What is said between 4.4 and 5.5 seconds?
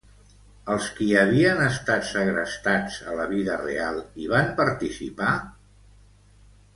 participar?